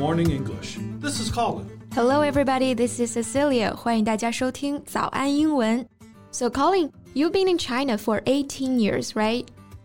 [0.00, 0.78] Morning English.
[1.00, 1.66] This is Colin.
[1.94, 2.72] Hello, everybody.
[2.74, 3.76] This is Cecilia.
[3.76, 5.86] 欢迎大家收听早安英文。
[6.32, 9.44] So, Colin, you've been in China for 18 years, right?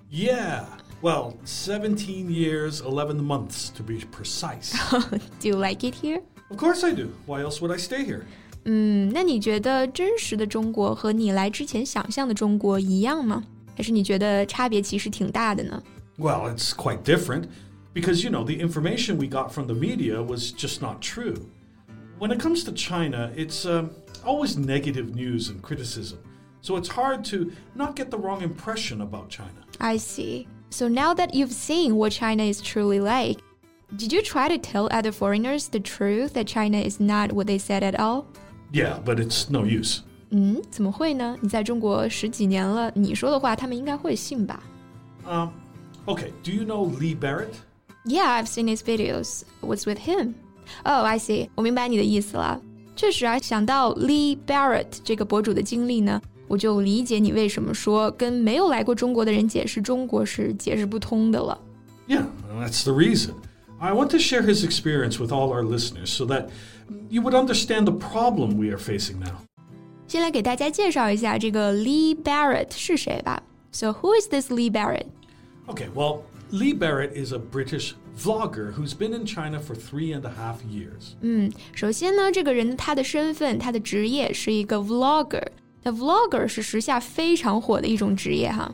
[0.09, 0.63] Yeah,
[1.01, 4.71] well, 17 years, 11 months to be precise.
[5.41, 6.21] Do you like it here?
[6.49, 7.09] of course I do.
[7.27, 8.21] Why else would I stay here?
[8.63, 13.43] 嗯，那你觉得真实的中国和你来之前想象的中国一样吗？
[13.75, 15.83] 还是你觉得差别其实挺大的呢？
[16.17, 17.43] Well, it's quite different
[17.95, 21.35] because, you know, the information we got from the media was just not true.
[22.19, 23.89] When it comes to China, it's um,
[24.25, 26.19] always negative news and criticism.
[26.61, 29.65] So it's hard to not get the wrong impression about China.
[29.79, 30.47] I see.
[30.69, 33.39] So now that you've seen what China is truly like,
[33.95, 37.57] did you try to tell other foreigners the truth that China is not what they
[37.57, 38.27] said at all?
[38.71, 40.03] Yeah, but it's no use.
[40.29, 41.35] 嗯，怎么会呢？
[41.41, 44.63] 你在中国十几年了，你说的话他们应该会信吧
[45.25, 45.49] Um,
[46.05, 47.55] okay, do you know Lee Barrett?
[48.05, 49.43] ？Yeah, I've seen his videos.
[49.61, 50.33] What's with him?
[50.83, 51.49] Oh, I see.
[51.55, 52.61] 我明白你的意思了。
[52.95, 61.57] 确实啊，想到 Lee Barrett 这个博主的经历呢，我就理解你为什么说跟没有来过中国的人解释中国是解释不通的了。
[62.07, 62.25] Yeah,
[62.59, 63.33] that's the reason.
[63.79, 66.49] I want to share his experience with all our listeners so that
[67.09, 69.37] you would understand the problem we are facing now.
[70.07, 73.41] 先来给大家介绍一下这个 Lee Barrett 是谁吧。
[73.71, 75.05] So who is this Lee Barrett?
[75.67, 76.19] Okay, well,
[76.51, 80.57] Lee Barrett is a British vlogger who's been in China for three and a half
[80.69, 81.13] years.
[81.21, 85.45] 嗯，首先呢，这个人他的身份、他的职业是一个 vlogger。
[85.83, 88.73] 那 vlogger 是时下非常火的一种职业哈。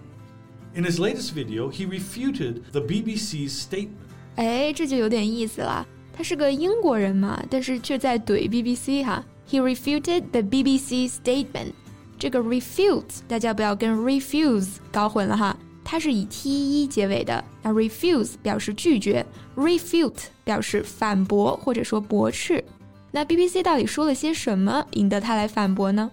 [0.75, 3.89] In his latest video, he refuted the BBC's statement.
[4.35, 5.87] 哎，这就有点意思了。
[6.11, 9.23] 他是个英国人嘛，但是却在怼 BBC 哈。
[9.49, 11.73] He refuted the BBC statement。
[12.19, 17.43] 这个 refute 大家不要跟 refuse 搞混了哈，它是以 te 结尾的。
[17.61, 19.25] 那 refuse 表示拒绝，
[19.55, 22.63] refute 表示反驳或者说驳斥。
[23.11, 26.11] 那 BBC 到底说了些什么，引得他来反驳呢？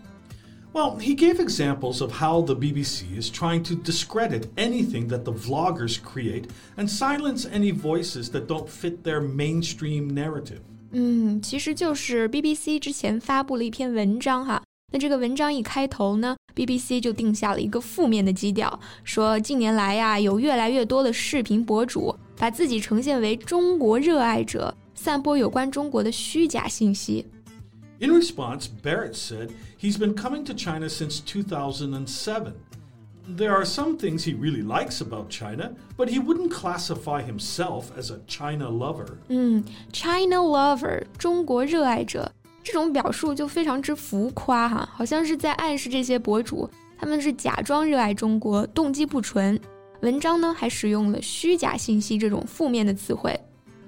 [0.72, 5.32] Well, he gave examples of how the BBC is trying to discredit anything that the
[5.32, 10.58] vloggers create and silence any voices that don't fit their mainstream narrative.
[10.90, 14.62] 嗯，其实就是 BBC 之前发布了一篇文章哈。
[14.92, 27.26] 那这个文章一开头呢，BBC 就定下了一个负面的基调，说近年来呀，有越来越多的视频博主把自己呈现为中国热爱者，散播有关中国的虚假信息。
[28.00, 32.52] In response, Barrett said he's been coming to China since 2007.
[33.36, 38.10] There are some things he really likes about China, but he wouldn't classify himself as
[38.12, 39.16] a China lover.
[39.28, 42.30] 嗯，China lover 中国热爱者
[42.63, 49.59] 这种表述就非常之浮夸哈，好像是在暗示这些博主他们是假装热爱中国，动机不纯。
[50.01, 53.37] 文章呢还使用了虚假信息这种负面的词汇。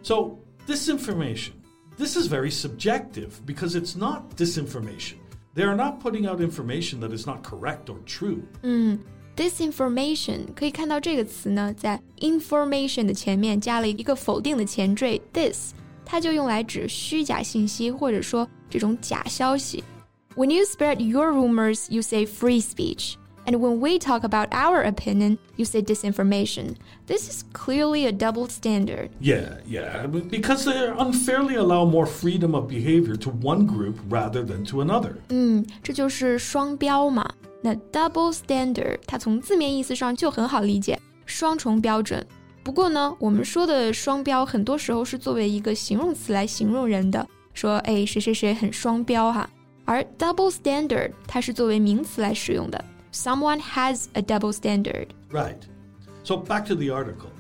[0.04, 0.38] So,
[0.68, 1.52] disinformation.
[1.98, 5.16] This is very subjective because it's not disinformation.
[5.54, 8.40] They are not putting out information that is not correct or true.
[8.64, 8.98] 嗯
[9.36, 15.74] ，disinformation 可以看到这个词呢，在 information 的前面加了一个否定的前缀 this，
[16.06, 19.83] 它就用来指虚假信息或者说这种假消息。
[20.35, 23.15] When you spread your rumors, you say free speech.
[23.47, 26.75] And when we talk about our opinion, you say disinformation.
[27.07, 29.11] This is clearly a double standard.
[29.21, 34.65] Yeah, yeah, because they unfairly allow more freedom of behavior to one group rather than
[34.67, 35.13] to another.
[35.29, 37.33] 嗯，这就是双标嘛。
[37.63, 42.27] 那 double standard 它从字面意思上就很好理解，双重标准。
[42.65, 49.49] 不过呢，我们说的双标很多时候是作为一个形容词来形容人的， 说哎谁谁谁很双标哈。
[49.85, 55.09] 而 double standard 它是作为名词来使用的，someone has a double standard。
[55.31, 55.59] Right.
[56.25, 57.31] So back to the article.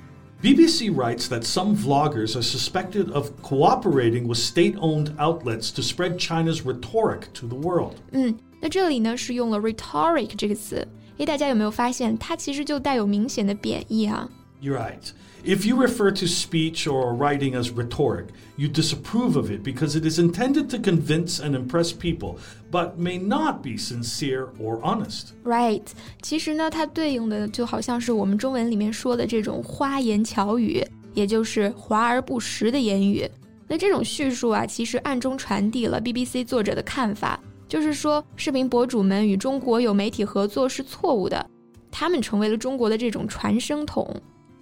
[0.42, 6.19] BBC writes that some vloggers are suspected of cooperating with state owned outlets to spread
[6.19, 7.94] China's rhetoric to the world.
[8.12, 10.86] 嗯，那这里呢是用了 rhetoric 这个词，
[11.16, 14.28] 诶，大家有没有发现它其实就带有明显的贬义啊？
[14.60, 15.12] You're right.
[15.44, 20.04] If you refer to speech or writing as rhetoric, you disapprove of it because it
[20.04, 22.38] is intended to convince and impress people,
[22.71, 25.34] but may not be sincere or honest.
[25.44, 25.83] Right，
[26.22, 33.30] 其实呢，它对应的就好像是我们中文里面说的这种花言巧语，也就是华而不实的言语。
[33.68, 37.38] 那这种叙述啊，其实暗中传递了 BBC 作者的看法，
[37.68, 41.47] 就是说视频博主们与中国有媒体合作是错误的，
[41.91, 44.10] 他们成为了中国的这种传声筒。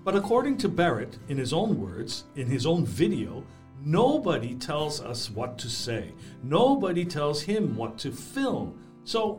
[0.04, 3.42] But according to Barrett, in his own words, in his own video,
[3.84, 6.12] nobody tells us what to say.
[6.42, 8.72] Nobody tells him what to film.
[9.04, 9.38] So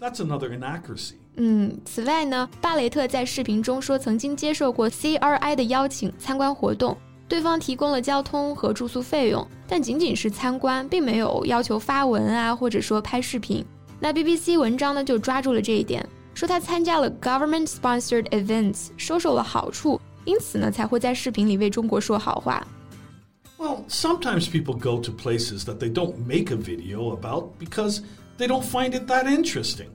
[0.00, 1.16] that's another inaccuracy.
[1.36, 6.96] 嗯，此外呢，巴雷特在视频中说曾经接受过 CRI 的邀请参观活动，
[7.28, 13.62] 对方提供了交通和住宿费用，但仅仅是参观，并没有要求发文啊，或者说拍视频。
[14.00, 16.06] 那 BBC 文章呢就抓住了这一点，
[16.40, 22.66] 说他参加了 government-sponsored events，收受了好处，因此呢才会在视频里为中国说好话。
[23.58, 28.00] Well, sometimes people go to places that they don't make a video about because
[28.36, 29.88] they don't find it that interesting.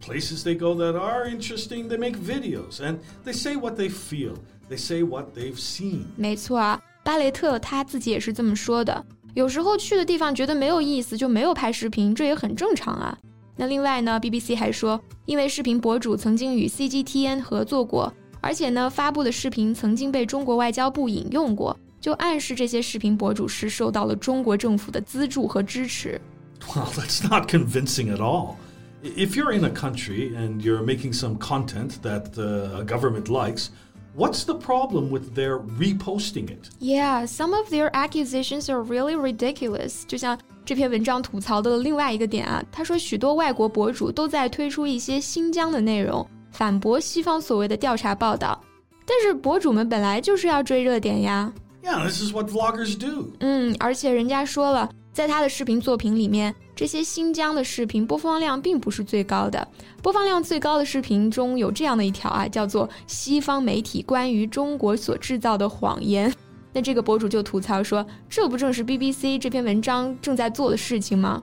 [0.00, 4.34] Places they go that are interesting, they make videos and they say what they feel.
[4.70, 6.04] They say what they've seen.
[6.16, 9.04] 没错啊，巴雷特他自己也是这么说的。
[9.34, 13.18] 有时候去的地方觉得没有意思，就没有拍视频，这也很正常啊。
[13.58, 21.76] 那另外呢，BBC 还说，因为视频博主曾经与 CGTN 合作过，而且呢，发布的视频曾经被中国外交部引用过。
[22.00, 26.20] 就暗示这些视频博主是受到了中国政府的资助和支持。
[26.68, 28.56] Well, that's not convincing at all.
[29.02, 33.68] If you're in a country and you're making some content that uh, a government likes,
[34.14, 36.68] what's the problem with their reposting it?
[36.78, 40.04] Yeah, some of their accusations are really ridiculous.
[40.06, 40.38] 就像
[40.69, 48.61] 这篇文章吐槽的另外一个点啊，他说许多外国博主都在推出一些新疆的内容，反驳西方所谓的调查报道。
[49.03, 51.51] 但是博主们本来就是要追热点呀。
[51.81, 53.31] yeah, this is what vloggers do.
[53.39, 59.67] 嗯，而且人家说了，在他的视频作品里面，这些新疆的视频播放量并不是最高的。
[60.03, 66.31] 播放量最高的视频中有这样的一条啊，叫做“西方媒体关于中国所制造的谎言”。
[66.72, 71.42] 那这个博主就吐槽说，这不正是 BBC 这篇文章正在做的事情吗？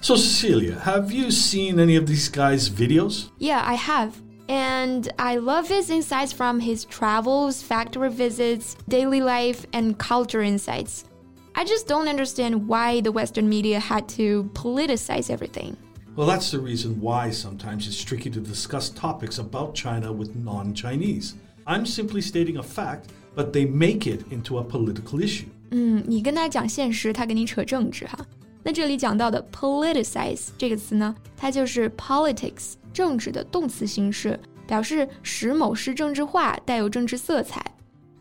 [0.00, 3.26] So Cecilia, have you seen any of these guys' videos?
[3.38, 4.12] Yeah, I have.
[4.46, 11.04] And I love his insights from his travels, factory visits, daily life, and culture insights.
[11.54, 15.76] I just don't understand why the Western media had to politicize everything.
[16.14, 20.74] Well, that's the reason why sometimes it's tricky to discuss topics about China with non
[20.74, 21.34] Chinese.
[21.66, 25.46] I'm simply stating a fact, but they make it into a political issue.
[25.70, 28.18] 嗯，你跟他讲现实，他给你扯政治哈。
[28.62, 37.62] 那这里讲到的 politicize 这个词呢，它就是 politics 政治的动词形式，表示使某事政治化，带有政治色彩。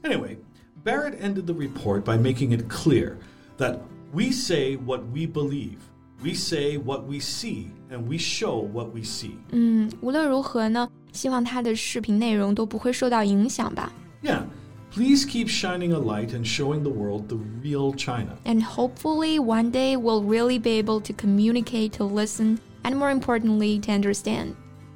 [0.02, 0.36] Anyway,
[0.84, 3.14] Barrett ended the report by making it clear
[3.58, 3.78] that
[4.12, 5.78] we say what we believe.
[6.22, 9.32] We say what we see, and we show what we see.
[9.52, 13.92] 嗯，无论如何呢，希望他的视频内容都不会受到影响吧。
[14.24, 14.44] Yeah.
[14.92, 18.38] Please keep shining a light and showing the world the real China.
[18.46, 23.80] And hopefully, one day we'll really be able to communicate, to listen, and more importantly,
[23.80, 24.56] to understand.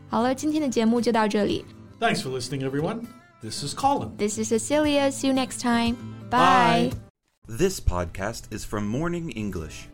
[0.09, 1.65] 好了，今天的节目就到这里。
[1.99, 3.07] Thanks for listening, everyone.
[3.41, 4.15] This is Colin.
[4.17, 5.11] This is Cecilia.
[5.11, 5.95] See you next time.
[6.29, 6.91] Bye.
[6.91, 7.57] Bye.
[7.57, 9.87] This podcast is from Morning English.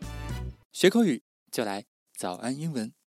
[0.72, 1.84] 学口语就来
[2.18, 2.92] 早安英文。